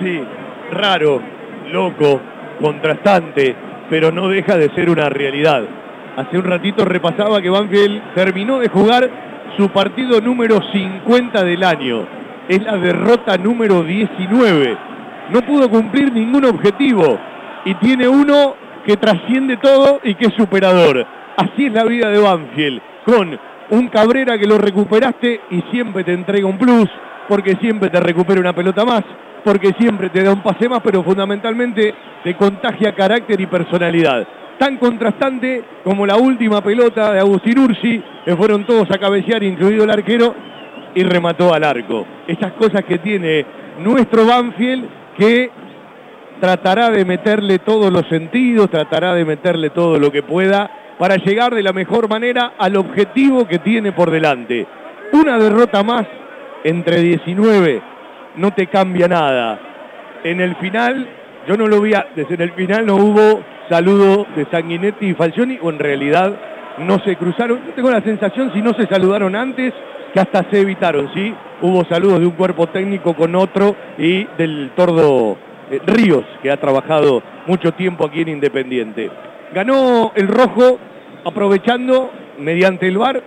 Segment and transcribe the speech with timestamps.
[0.00, 0.20] Sí,
[0.72, 1.20] raro,
[1.70, 2.20] loco,
[2.60, 3.54] contrastante,
[3.90, 5.62] pero no deja de ser una realidad.
[6.16, 9.10] Hace un ratito repasaba que Banfield terminó de jugar
[9.56, 12.06] su partido número 50 del año.
[12.48, 14.76] Es la derrota número 19.
[15.30, 17.18] No pudo cumplir ningún objetivo
[17.64, 18.56] y tiene uno
[18.86, 21.06] que trasciende todo y que es superador.
[21.36, 23.38] Así es la vida de Banfield, con
[23.70, 26.88] un Cabrera que lo recuperaste y siempre te entrega un plus,
[27.28, 29.04] porque siempre te recupera una pelota más,
[29.44, 34.26] porque siempre te da un pase más, pero fundamentalmente te contagia carácter y personalidad.
[34.58, 39.84] Tan contrastante como la última pelota de Agustín Ursi, que fueron todos a cabecear, incluido
[39.84, 40.34] el arquero,
[40.94, 42.06] y remató al arco.
[42.26, 43.46] Esas cosas que tiene
[43.78, 44.84] nuestro Banfield
[45.16, 45.50] que
[46.40, 51.54] tratará de meterle todos los sentidos, tratará de meterle todo lo que pueda para llegar
[51.54, 54.66] de la mejor manera al objetivo que tiene por delante.
[55.12, 56.06] Una derrota más
[56.64, 57.89] entre 19
[58.36, 59.58] no te cambia nada.
[60.24, 61.08] En el final,
[61.46, 65.70] yo no lo vi desde el final no hubo saludo de Sanguinetti y Falcioni, o
[65.70, 66.32] en realidad
[66.78, 67.60] no se cruzaron.
[67.66, 69.72] Yo tengo la sensación, si no se saludaron antes,
[70.12, 71.32] que hasta se evitaron, ¿sí?
[71.62, 75.36] Hubo saludos de un cuerpo técnico con otro y del tordo
[75.70, 79.10] eh, Ríos, que ha trabajado mucho tiempo aquí en Independiente.
[79.54, 80.78] Ganó el rojo
[81.24, 83.22] aprovechando mediante el VAR,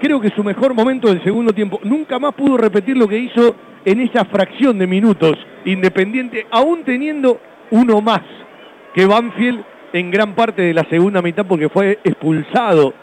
[0.00, 1.80] creo que su mejor momento del segundo tiempo.
[1.82, 3.54] Nunca más pudo repetir lo que hizo
[3.90, 8.22] en esa fracción de minutos Independiente, aún teniendo uno más
[8.94, 12.94] que Banfield en gran parte de la segunda mitad porque fue expulsado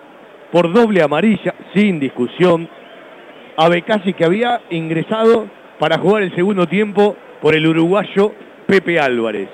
[0.51, 2.67] por doble amarilla, sin discusión,
[3.57, 5.47] a Becasi que había ingresado
[5.79, 8.31] para jugar el segundo tiempo por el uruguayo
[8.65, 9.49] Pepe Álvarez.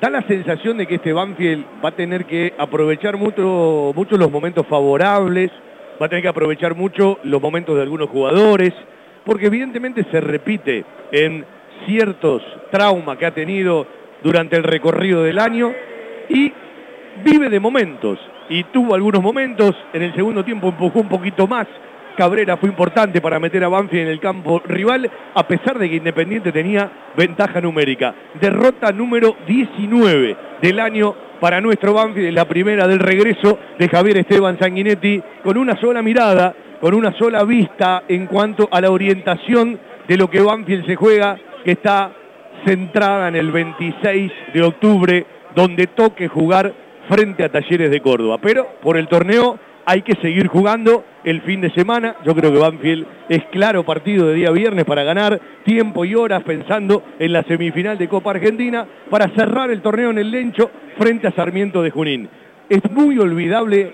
[0.00, 4.66] Da la sensación de que este Banfield va a tener que aprovechar mucho, los momentos
[4.66, 5.50] favorables,
[6.00, 8.72] va a tener que aprovechar mucho los momentos de algunos jugadores,
[9.26, 11.44] porque evidentemente se repite en
[11.84, 13.86] ciertos traumas que ha tenido
[14.22, 15.72] durante el recorrido del año
[16.30, 16.52] y
[17.22, 21.66] vive de momentos y tuvo algunos momentos, en el segundo tiempo empujó un poquito más,
[22.16, 25.96] Cabrera fue importante para meter a Banfield en el campo rival, a pesar de que
[25.96, 28.14] Independiente tenía ventaja numérica.
[28.40, 34.58] Derrota número 19 del año para nuestro Banfield, la primera del regreso de Javier Esteban
[34.58, 40.16] Sanguinetti, con una sola mirada, con una sola vista en cuanto a la orientación de
[40.16, 42.12] lo que Banfield se juega, que está
[42.64, 46.72] centrada en el 26 de octubre, donde toque jugar
[47.08, 48.38] frente a Talleres de Córdoba.
[48.40, 52.16] Pero por el torneo hay que seguir jugando el fin de semana.
[52.24, 56.42] Yo creo que Banfield es claro partido de día viernes para ganar tiempo y horas
[56.42, 61.28] pensando en la semifinal de Copa Argentina para cerrar el torneo en el Lencho frente
[61.28, 62.28] a Sarmiento de Junín.
[62.68, 63.92] Es muy olvidable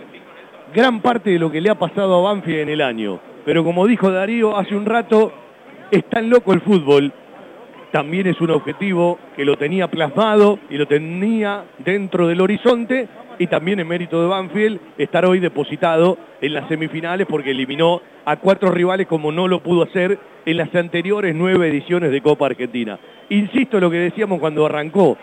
[0.73, 3.21] gran parte de lo que le ha pasado a Banfield en el año.
[3.45, 5.33] Pero como dijo Darío hace un rato,
[5.91, 7.13] es tan loco el fútbol
[7.93, 13.07] también es un objetivo que lo tenía plasmado y lo tenía dentro del horizonte
[13.39, 18.37] y también en mérito de Banfield estar hoy depositado en las semifinales porque eliminó a
[18.37, 22.99] cuatro rivales como no lo pudo hacer en las anteriores nueve ediciones de Copa Argentina.
[23.29, 25.19] Insisto en lo que decíamos cuando arrancó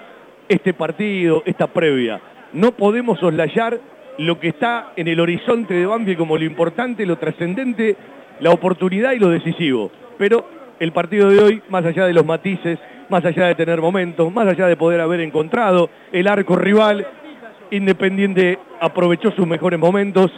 [0.47, 2.21] este partido, esta previa.
[2.53, 3.79] No podemos soslayar
[4.19, 7.95] lo que está en el horizonte de Banfield como lo importante, lo trascendente,
[8.41, 9.91] la oportunidad y lo decisivo.
[10.17, 10.45] Pero
[10.77, 12.77] el partido de hoy, más allá de los matices,
[13.07, 17.07] más allá de tener momentos, más allá de poder haber encontrado el arco rival,
[17.71, 20.31] Independiente aprovechó sus mejores momentos.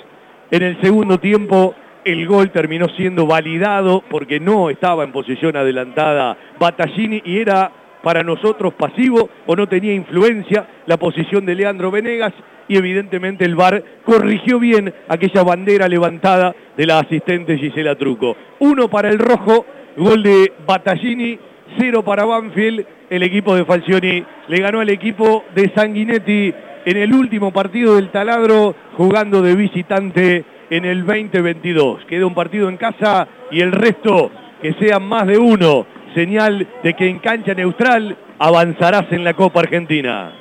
[0.52, 6.38] En el segundo tiempo el gol terminó siendo validado porque no estaba en posición adelantada
[6.60, 7.72] Battaglini y era
[8.04, 12.34] para nosotros pasivo o no tenía influencia la posición de Leandro Venegas
[12.72, 18.38] y evidentemente el VAR corrigió bien aquella bandera levantada de la asistente Gisela Truco.
[18.60, 19.66] Uno para el rojo,
[19.98, 21.38] Gol de Battaglini,
[21.78, 22.86] cero para Banfield.
[23.10, 26.54] El equipo de Falcioni le ganó al equipo de Sanguinetti
[26.86, 32.06] en el último partido del taladro, jugando de visitante en el 2022.
[32.06, 35.86] Queda un partido en casa y el resto que sean más de uno.
[36.16, 40.38] Señal de que en cancha neutral avanzarás en la Copa Argentina.